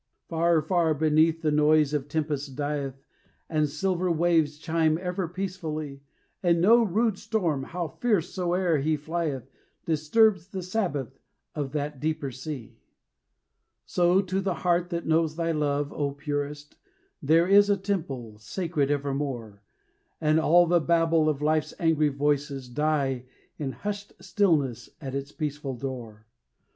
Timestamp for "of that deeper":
11.53-12.31